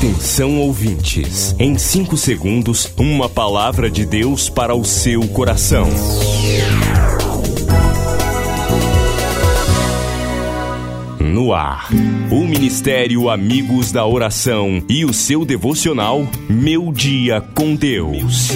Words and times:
Atenção 0.00 0.58
ouvintes, 0.58 1.54
em 1.58 1.76
5 1.76 2.16
segundos, 2.16 2.90
uma 2.96 3.28
palavra 3.28 3.90
de 3.90 4.06
Deus 4.06 4.48
para 4.48 4.74
o 4.74 4.82
seu 4.82 5.28
coração. 5.28 5.86
No 11.20 11.52
ar, 11.52 11.90
o 12.32 12.46
Ministério 12.46 13.28
Amigos 13.28 13.92
da 13.92 14.06
Oração 14.06 14.82
e 14.88 15.04
o 15.04 15.12
seu 15.12 15.44
devocional 15.44 16.26
Meu 16.48 16.90
Dia 16.94 17.42
com 17.54 17.74
Deus. 17.74 18.48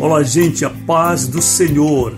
Olá, 0.00 0.24
gente, 0.24 0.64
a 0.64 0.70
paz 0.70 1.28
do 1.28 1.40
Senhor. 1.40 2.14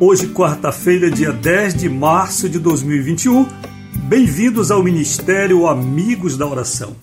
Hoje, 0.00 0.28
quarta-feira, 0.28 1.10
dia 1.10 1.32
10 1.32 1.74
de 1.74 1.88
março 1.90 2.48
de 2.48 2.58
2021. 2.58 3.71
Bem-vindos 4.14 4.70
ao 4.70 4.82
Ministério 4.82 5.66
Amigos 5.66 6.36
da 6.36 6.46
Oração. 6.46 6.94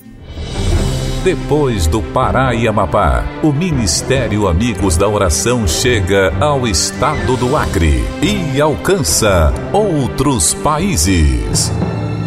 Depois 1.23 1.88
do 1.88 2.04
Pará 2.04 2.54
e 2.54 2.67
Amapá, 2.67 3.26
o 3.41 3.52
Ministério 3.52 4.48
Amigos 4.48 4.95
da 4.95 5.08
Oração 5.08 5.67
chega 5.67 6.31
ao 6.40 6.67
estado 6.67 7.36
do 7.36 7.58
Acre 7.58 8.03
e 8.22 8.62
alcança 8.62 9.52
outros 9.73 10.53
países. 10.53 11.72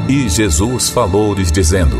E 0.09 0.29
Jesus 0.29 0.89
falou-lhes 0.89 1.53
dizendo: 1.53 1.99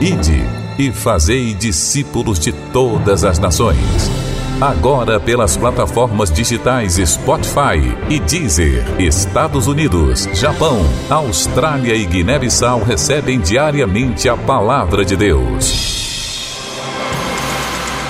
Ide 0.00 0.46
e 0.78 0.90
fazei 0.92 1.52
discípulos 1.52 2.38
de 2.38 2.52
todas 2.72 3.22
as 3.22 3.38
nações 3.38 4.24
Agora 4.60 5.18
pelas 5.18 5.56
plataformas 5.56 6.30
digitais 6.30 6.94
Spotify 6.94 7.96
e 8.08 8.20
Deezer, 8.20 8.84
Estados 9.00 9.66
Unidos, 9.66 10.28
Japão, 10.32 10.78
Austrália 11.10 11.94
e 11.94 12.06
Guiné-Bissau 12.06 12.82
recebem 12.82 13.40
diariamente 13.40 14.28
a 14.28 14.36
palavra 14.36 15.04
de 15.04 15.16
Deus. 15.16 15.94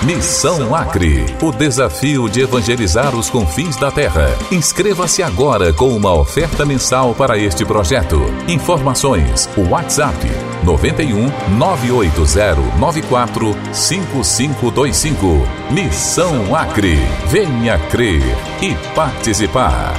Missão 0.05 0.75
Acre, 0.75 1.25
o 1.41 1.51
desafio 1.51 2.29
de 2.29 2.43
evangelizar 2.43 3.17
os 3.17 3.31
confins 3.31 3.77
da 3.77 3.91
terra. 3.91 4.37
Inscreva-se 4.53 5.23
agora 5.23 5.73
com 5.73 5.97
uma 5.97 6.13
oferta 6.13 6.67
mensal 6.67 7.15
para 7.15 7.39
este 7.39 7.65
projeto. 7.65 8.21
Informações: 8.47 9.49
WhatsApp 9.57 10.44
91 10.65 11.29
980 11.59 12.79
94 12.79 13.55
5525. 13.73 15.27
Missão 15.71 16.57
Acre. 16.57 16.97
Venha 17.31 17.79
crer 17.91 18.23
e 18.63 18.75
participar. 18.95 19.95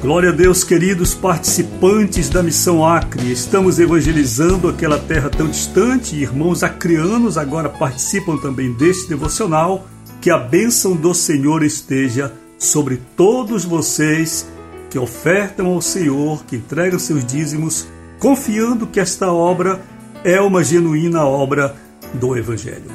Glória 0.00 0.30
a 0.30 0.32
Deus, 0.32 0.64
queridos 0.64 1.14
participantes 1.14 2.30
da 2.30 2.42
Missão 2.42 2.84
Acre. 2.84 3.30
Estamos 3.30 3.78
evangelizando 3.78 4.66
aquela 4.66 4.98
terra 4.98 5.28
tão 5.28 5.46
distante. 5.46 6.16
Irmãos 6.16 6.62
acreanos 6.62 7.36
agora 7.36 7.68
participam 7.68 8.38
também 8.38 8.72
deste 8.72 9.10
devocional. 9.10 9.86
Que 10.20 10.30
a 10.30 10.38
bênção 10.38 10.96
do 10.96 11.14
Senhor 11.14 11.62
esteja 11.62 12.32
sobre 12.60 13.00
todos 13.16 13.64
vocês 13.64 14.46
que 14.90 14.98
ofertam 14.98 15.68
ao 15.68 15.80
Senhor, 15.80 16.44
que 16.44 16.56
entregam 16.56 16.98
seus 16.98 17.24
dízimos, 17.24 17.88
confiando 18.18 18.86
que 18.86 19.00
esta 19.00 19.32
obra 19.32 19.80
é 20.22 20.38
uma 20.40 20.62
genuína 20.62 21.24
obra 21.24 21.74
do 22.12 22.36
Evangelho. 22.36 22.90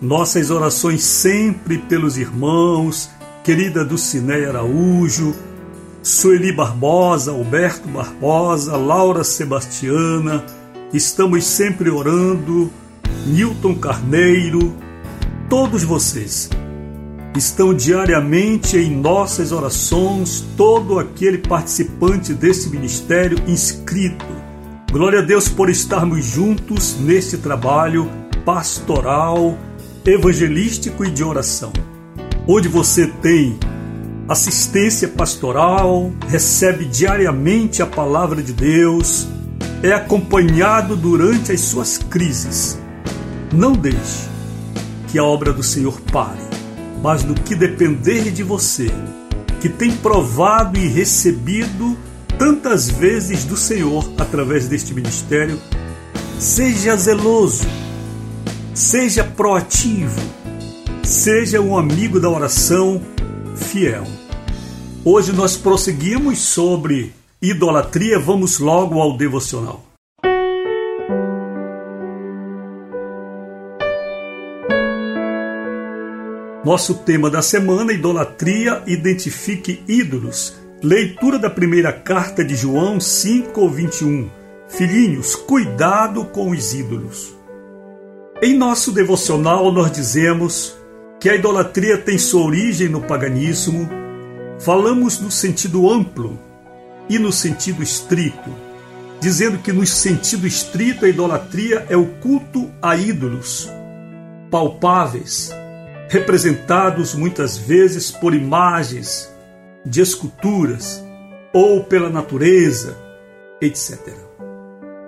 Nossas 0.00 0.50
orações 0.50 1.04
sempre 1.04 1.76
pelos 1.76 2.16
irmãos, 2.16 3.10
querida 3.44 3.84
Dulcineia 3.84 4.48
Araújo, 4.48 5.34
Sueli 6.02 6.50
Barbosa, 6.50 7.30
Alberto 7.32 7.86
Barbosa, 7.88 8.74
Laura 8.76 9.22
Sebastiana, 9.22 10.44
estamos 10.94 11.44
sempre 11.44 11.90
orando, 11.90 12.70
Newton 13.26 13.74
Carneiro, 13.74 14.74
todos 15.48 15.82
vocês 15.82 16.48
estão 17.36 17.74
diariamente 17.74 18.76
em 18.76 18.96
nossas 18.96 19.50
orações, 19.50 20.44
todo 20.56 20.98
aquele 20.98 21.38
participante 21.38 22.32
desse 22.32 22.68
ministério 22.70 23.38
inscrito. 23.48 24.24
Glória 24.92 25.18
a 25.18 25.22
Deus 25.22 25.48
por 25.48 25.68
estarmos 25.68 26.24
juntos 26.24 26.96
neste 27.00 27.36
trabalho 27.36 28.08
pastoral, 28.44 29.58
evangelístico 30.04 31.04
e 31.04 31.10
de 31.10 31.24
oração, 31.24 31.72
onde 32.46 32.68
você 32.68 33.06
tem 33.06 33.58
assistência 34.28 35.08
pastoral, 35.08 36.12
recebe 36.28 36.84
diariamente 36.84 37.82
a 37.82 37.86
palavra 37.86 38.42
de 38.42 38.52
Deus, 38.52 39.26
é 39.82 39.92
acompanhado 39.92 40.94
durante 40.96 41.52
as 41.52 41.60
suas 41.60 41.98
crises. 41.98 42.78
Não 43.52 43.72
deixe 43.72 44.28
que 45.08 45.18
a 45.18 45.24
obra 45.24 45.52
do 45.52 45.62
Senhor 45.62 46.00
pare, 46.12 46.43
mas 47.04 47.22
no 47.22 47.34
que 47.34 47.54
depender 47.54 48.30
de 48.30 48.42
você, 48.42 48.90
que 49.60 49.68
tem 49.68 49.94
provado 49.94 50.78
e 50.78 50.88
recebido 50.88 51.94
tantas 52.38 52.88
vezes 52.88 53.44
do 53.44 53.58
Senhor 53.58 54.10
através 54.16 54.68
deste 54.68 54.94
ministério, 54.94 55.60
seja 56.38 56.96
zeloso, 56.96 57.66
seja 58.72 59.22
proativo, 59.22 60.18
seja 61.02 61.60
um 61.60 61.76
amigo 61.76 62.18
da 62.18 62.30
oração 62.30 63.02
fiel. 63.54 64.04
Hoje 65.04 65.30
nós 65.30 65.58
prosseguimos 65.58 66.38
sobre 66.38 67.12
idolatria, 67.42 68.18
vamos 68.18 68.58
logo 68.58 68.98
ao 68.98 69.14
devocional. 69.14 69.93
Nosso 76.64 76.94
tema 76.94 77.28
da 77.28 77.42
semana: 77.42 77.92
idolatria, 77.92 78.82
identifique 78.86 79.82
ídolos. 79.86 80.54
Leitura 80.82 81.38
da 81.38 81.50
primeira 81.50 81.92
carta 81.92 82.44
de 82.44 82.56
João 82.56 82.98
5, 82.98 83.68
21. 83.68 84.30
Filhinhos, 84.68 85.34
cuidado 85.34 86.24
com 86.24 86.50
os 86.50 86.74
ídolos. 86.74 87.34
Em 88.42 88.56
nosso 88.56 88.92
devocional, 88.92 89.70
nós 89.70 89.92
dizemos 89.92 90.74
que 91.20 91.28
a 91.28 91.34
idolatria 91.34 91.98
tem 91.98 92.18
sua 92.18 92.44
origem 92.44 92.88
no 92.88 93.00
paganismo, 93.00 93.88
falamos 94.58 95.20
no 95.20 95.30
sentido 95.30 95.90
amplo 95.90 96.38
e 97.08 97.18
no 97.18 97.30
sentido 97.30 97.82
estrito, 97.82 98.50
dizendo 99.20 99.58
que 99.58 99.72
no 99.72 99.86
sentido 99.86 100.46
estrito 100.46 101.04
a 101.04 101.08
idolatria 101.08 101.86
é 101.88 101.96
o 101.96 102.06
culto 102.06 102.70
a 102.82 102.96
ídolos 102.96 103.70
palpáveis, 104.50 105.50
representados 106.14 107.12
muitas 107.12 107.58
vezes 107.58 108.08
por 108.12 108.32
imagens 108.32 109.28
de 109.84 110.00
esculturas 110.00 111.04
ou 111.52 111.82
pela 111.82 112.08
natureza, 112.08 112.96
etc. 113.60 113.98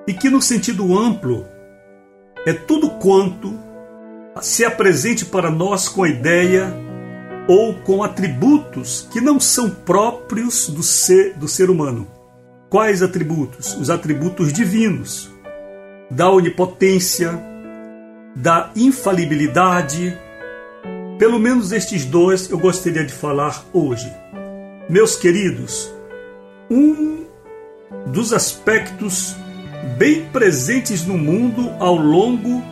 E 0.08 0.12
que 0.12 0.28
no 0.28 0.42
sentido 0.42 0.98
amplo 0.98 1.46
é 2.44 2.52
tudo 2.52 2.90
quanto 2.90 3.56
se 4.42 4.64
apresente 4.64 5.24
para 5.24 5.48
nós 5.48 5.88
com 5.88 6.02
a 6.02 6.08
ideia 6.08 6.74
ou 7.46 7.74
com 7.74 8.02
atributos 8.02 9.08
que 9.12 9.20
não 9.20 9.38
são 9.38 9.70
próprios 9.70 10.68
do 10.68 10.82
ser, 10.82 11.34
do 11.34 11.46
ser 11.46 11.70
humano. 11.70 12.08
Quais 12.68 13.00
atributos? 13.00 13.76
Os 13.76 13.90
atributos 13.90 14.52
divinos, 14.52 15.30
da 16.10 16.28
onipotência, 16.28 17.32
da 18.34 18.72
infalibilidade. 18.74 20.25
Pelo 21.18 21.38
menos 21.38 21.72
estes 21.72 22.04
dois 22.04 22.50
eu 22.50 22.58
gostaria 22.58 23.02
de 23.02 23.12
falar 23.12 23.64
hoje. 23.72 24.12
Meus 24.88 25.16
queridos, 25.16 25.90
um 26.70 27.24
dos 28.08 28.34
aspectos 28.34 29.34
bem 29.96 30.26
presentes 30.26 31.06
no 31.06 31.16
mundo 31.16 31.70
ao 31.80 31.96
longo 31.96 32.62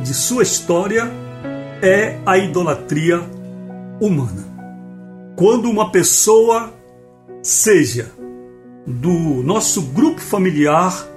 de 0.00 0.14
sua 0.14 0.44
história 0.44 1.10
é 1.82 2.16
a 2.24 2.38
idolatria 2.38 3.20
humana. 4.00 4.44
Quando 5.34 5.68
uma 5.68 5.90
pessoa, 5.90 6.72
seja 7.42 8.12
do 8.86 9.42
nosso 9.42 9.82
grupo 9.82 10.20
familiar 10.20 11.08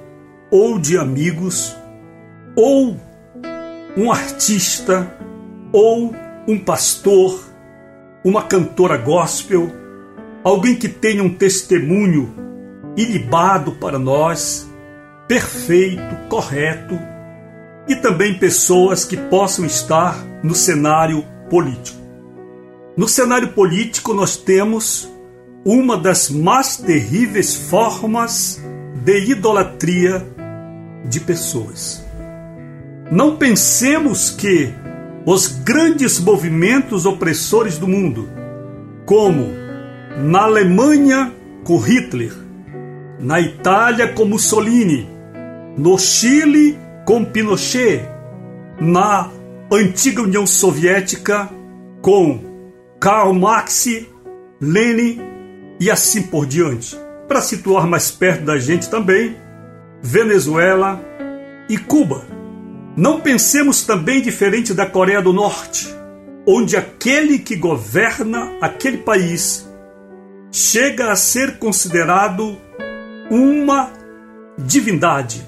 ou 0.49 0.79
de 0.79 0.97
amigos, 0.97 1.75
ou 2.55 2.97
um 3.95 4.11
artista, 4.11 5.15
ou 5.71 6.15
um 6.47 6.57
pastor, 6.57 7.43
uma 8.23 8.43
cantora 8.43 8.97
gospel, 8.97 9.69
alguém 10.43 10.75
que 10.75 10.87
tenha 10.87 11.21
um 11.21 11.33
testemunho 11.33 12.33
ilibado 12.95 13.73
para 13.73 13.99
nós, 13.99 14.67
perfeito, 15.27 16.15
correto, 16.29 16.97
e 17.87 17.95
também 17.95 18.39
pessoas 18.39 19.03
que 19.03 19.17
possam 19.17 19.65
estar 19.65 20.17
no 20.41 20.55
cenário 20.55 21.23
político. 21.49 21.97
No 22.95 23.07
cenário 23.07 23.49
político, 23.49 24.13
nós 24.13 24.37
temos 24.37 25.07
uma 25.65 25.97
das 25.97 26.29
mais 26.29 26.77
terríveis 26.77 27.55
formas 27.55 28.61
de 29.03 29.31
idolatria 29.31 30.25
de 31.05 31.19
pessoas. 31.19 32.03
Não 33.11 33.37
pensemos 33.37 34.31
que 34.31 34.73
os 35.27 35.47
grandes 35.47 36.21
movimentos 36.21 37.05
opressores 37.05 37.77
do 37.77 37.85
mundo, 37.85 38.29
como 39.05 39.49
na 40.23 40.43
Alemanha 40.43 41.33
com 41.65 41.77
Hitler, 41.77 42.31
na 43.19 43.41
Itália 43.41 44.07
com 44.13 44.23
Mussolini, 44.23 45.05
no 45.77 45.99
Chile 45.99 46.79
com 47.05 47.25
Pinochet, 47.25 48.07
na 48.79 49.29
antiga 49.69 50.21
União 50.21 50.47
Soviética 50.47 51.49
com 52.01 52.39
Karl 52.97 53.33
Marx, 53.33 53.85
Lenin 54.61 55.19
e 55.77 55.91
assim 55.91 56.21
por 56.21 56.45
diante. 56.45 56.97
Para 57.27 57.41
situar 57.41 57.85
mais 57.85 58.09
perto 58.09 58.45
da 58.45 58.57
gente 58.57 58.89
também, 58.89 59.35
Venezuela 60.01 61.01
e 61.67 61.77
Cuba. 61.77 62.36
Não 62.97 63.21
pensemos 63.21 63.83
também 63.83 64.23
diferente 64.23 64.73
da 64.73 64.83
Coreia 64.83 65.21
do 65.21 65.31
Norte, 65.31 65.95
onde 66.47 66.75
aquele 66.75 67.37
que 67.37 67.55
governa 67.55 68.57
aquele 68.59 68.97
país 68.97 69.69
chega 70.51 71.11
a 71.11 71.15
ser 71.15 71.59
considerado 71.59 72.57
uma 73.29 73.91
divindade, 74.57 75.47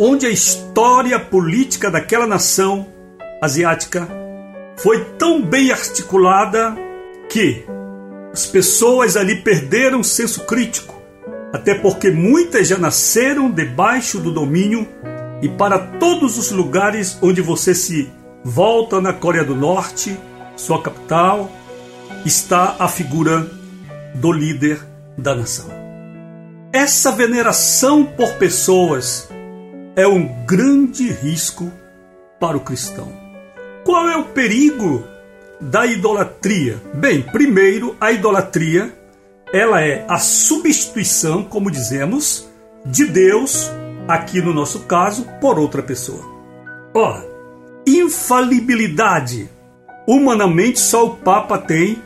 onde 0.00 0.26
a 0.26 0.30
história 0.30 1.20
política 1.20 1.92
daquela 1.92 2.26
nação 2.26 2.88
asiática 3.40 4.08
foi 4.76 5.04
tão 5.16 5.40
bem 5.40 5.70
articulada 5.70 6.76
que 7.28 7.64
as 8.32 8.46
pessoas 8.46 9.16
ali 9.16 9.36
perderam 9.36 10.00
o 10.00 10.04
senso 10.04 10.44
crítico, 10.44 11.00
até 11.52 11.72
porque 11.72 12.10
muitas 12.10 12.66
já 12.66 12.76
nasceram 12.76 13.48
debaixo 13.48 14.18
do 14.18 14.32
domínio 14.32 14.88
e 15.42 15.48
para 15.48 15.78
todos 15.78 16.36
os 16.38 16.50
lugares 16.50 17.18
onde 17.22 17.40
você 17.40 17.74
se 17.74 18.10
volta 18.44 19.00
na 19.00 19.12
Coreia 19.12 19.44
do 19.44 19.54
Norte, 19.54 20.18
sua 20.56 20.82
capital, 20.82 21.50
está 22.24 22.76
a 22.78 22.88
figura 22.88 23.46
do 24.14 24.32
líder 24.32 24.80
da 25.16 25.34
nação. 25.34 25.66
Essa 26.72 27.10
veneração 27.10 28.04
por 28.04 28.34
pessoas 28.34 29.28
é 29.96 30.06
um 30.06 30.44
grande 30.44 31.10
risco 31.10 31.70
para 32.38 32.56
o 32.56 32.60
cristão. 32.60 33.08
Qual 33.84 34.08
é 34.08 34.16
o 34.16 34.24
perigo 34.24 35.04
da 35.60 35.86
idolatria? 35.86 36.80
Bem, 36.94 37.22
primeiro, 37.22 37.96
a 38.00 38.12
idolatria, 38.12 38.94
ela 39.52 39.82
é 39.82 40.04
a 40.08 40.18
substituição, 40.18 41.42
como 41.42 41.70
dizemos, 41.70 42.48
de 42.84 43.06
Deus, 43.06 43.70
aqui 44.08 44.40
no 44.40 44.52
nosso 44.52 44.80
caso, 44.80 45.26
por 45.40 45.58
outra 45.58 45.82
pessoa. 45.82 46.24
Ora, 46.94 47.24
infalibilidade. 47.86 49.48
Humanamente 50.06 50.80
só 50.80 51.06
o 51.06 51.16
Papa 51.16 51.58
tem, 51.58 52.02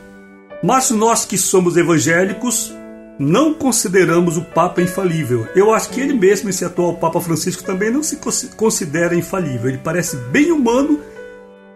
mas 0.63 0.91
nós 0.91 1.25
que 1.25 1.37
somos 1.37 1.75
evangélicos 1.75 2.73
não 3.17 3.53
consideramos 3.53 4.37
o 4.37 4.43
Papa 4.43 4.81
infalível. 4.81 5.47
Eu 5.55 5.73
acho 5.73 5.89
que 5.89 6.01
ele 6.01 6.13
mesmo, 6.13 6.49
esse 6.49 6.65
atual 6.65 6.95
Papa 6.95 7.21
Francisco, 7.21 7.63
também 7.63 7.89
não 7.89 8.03
se 8.03 8.19
considera 8.55 9.15
infalível. 9.15 9.69
Ele 9.69 9.77
parece 9.77 10.17
bem 10.31 10.51
humano 10.51 10.99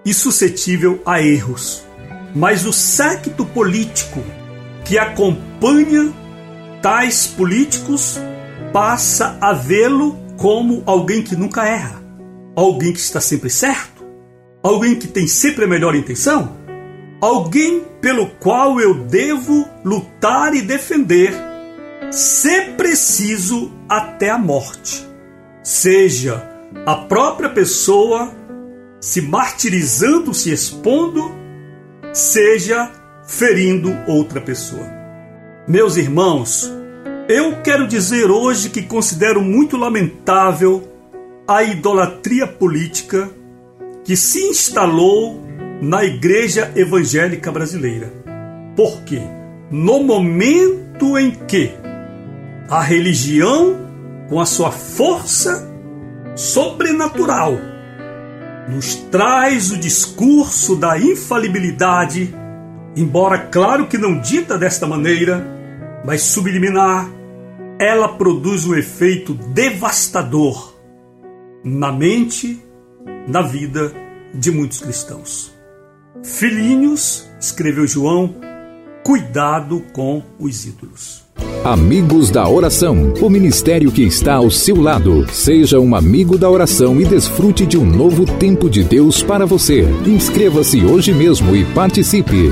e 0.05 0.13
suscetível 0.13 1.01
a 1.05 1.21
erros. 1.21 1.83
Mas 2.35 2.65
o 2.65 2.73
séquito 2.73 3.45
político 3.45 4.23
que 4.85 4.97
acompanha 4.97 6.13
tais 6.81 7.27
políticos 7.27 8.19
passa 8.71 9.37
a 9.41 9.53
vê-lo 9.53 10.17
como 10.37 10.83
alguém 10.85 11.21
que 11.21 11.35
nunca 11.35 11.65
erra, 11.65 12.01
alguém 12.55 12.93
que 12.93 12.99
está 12.99 13.19
sempre 13.19 13.49
certo, 13.49 14.05
alguém 14.63 14.95
que 14.95 15.07
tem 15.07 15.27
sempre 15.27 15.65
a 15.65 15.67
melhor 15.67 15.95
intenção, 15.95 16.57
alguém 17.21 17.83
pelo 18.01 18.27
qual 18.27 18.79
eu 18.79 19.03
devo 19.05 19.67
lutar 19.83 20.53
e 20.53 20.61
defender, 20.61 21.33
se 22.11 22.61
preciso, 22.77 23.71
até 23.87 24.29
a 24.29 24.37
morte. 24.37 25.05
Seja 25.61 26.43
a 26.85 26.95
própria 26.95 27.49
pessoa 27.49 28.31
se 29.01 29.21
martirizando, 29.21 30.33
se 30.33 30.51
expondo, 30.51 31.31
seja 32.13 32.91
ferindo 33.25 33.95
outra 34.07 34.41
pessoa. 34.41 34.87
Meus 35.67 35.97
irmãos, 35.97 36.71
eu 37.29 37.61
quero 37.61 37.87
dizer 37.87 38.31
hoje 38.31 38.71
que 38.71 38.81
considero 38.81 39.39
muito 39.39 39.77
lamentável 39.77 40.91
a 41.47 41.61
idolatria 41.61 42.47
política 42.47 43.29
que 44.03 44.17
se 44.17 44.47
instalou 44.47 45.39
na 45.79 46.03
igreja 46.03 46.71
evangélica 46.75 47.51
brasileira. 47.51 48.11
Porque 48.75 49.21
no 49.69 50.01
momento 50.01 51.19
em 51.19 51.29
que 51.29 51.71
a 52.67 52.81
religião, 52.81 53.77
com 54.27 54.39
a 54.39 54.45
sua 54.47 54.71
força 54.71 55.71
sobrenatural, 56.35 57.53
nos 58.67 58.95
traz 58.95 59.69
o 59.69 59.77
discurso 59.77 60.75
da 60.75 60.97
infalibilidade, 60.97 62.33
embora 62.95 63.37
claro 63.37 63.85
que 63.85 63.99
não 63.99 64.19
dita 64.19 64.57
desta 64.57 64.87
maneira, 64.87 65.45
mas 66.03 66.23
subliminar, 66.23 67.18
ela 67.79 68.09
produz 68.09 68.65
um 68.65 68.75
efeito 68.75 69.33
devastador 69.33 70.73
na 71.63 71.91
mente, 71.93 72.59
na 73.25 73.41
vida 73.41 73.93
de 74.33 74.51
muitos 74.51 74.81
cristãos. 74.81 75.53
Filhinhos, 76.21 77.25
escreveu 77.39 77.87
João, 77.87 78.35
cuidado 79.01 79.81
com 79.93 80.21
os 80.37 80.65
ídolos. 80.65 81.23
Amigos 81.63 82.29
da 82.29 82.47
Oração, 82.47 83.13
o 83.21 83.29
ministério 83.29 83.91
que 83.91 84.03
está 84.03 84.35
ao 84.35 84.51
seu 84.51 84.81
lado. 84.81 85.25
Seja 85.31 85.79
um 85.79 85.95
amigo 85.95 86.37
da 86.37 86.49
oração 86.49 86.99
e 86.99 87.05
desfrute 87.05 87.65
de 87.65 87.77
um 87.77 87.85
novo 87.85 88.25
tempo 88.25 88.69
de 88.69 88.83
Deus 88.83 89.23
para 89.23 89.45
você. 89.45 89.83
Inscreva-se 90.05 90.83
hoje 90.83 91.13
mesmo 91.13 91.55
e 91.55 91.65
participe. 91.73 92.51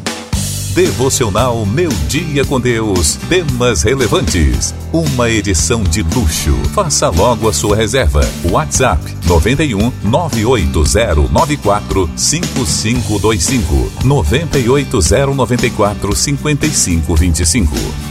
Devocional 0.73 1.65
Meu 1.65 1.89
Dia 2.07 2.45
com 2.45 2.59
Deus. 2.59 3.17
Temas 3.27 3.83
relevantes. 3.83 4.73
Uma 4.93 5.29
edição 5.29 5.83
de 5.83 6.01
luxo. 6.01 6.55
Faça 6.73 7.09
logo 7.09 7.49
a 7.49 7.53
sua 7.53 7.75
reserva. 7.75 8.21
WhatsApp 8.49 9.03
91 9.27 9.91
98094 10.01 12.09
5525 12.15 13.91
98094 14.05 16.15
5525. 16.15 18.10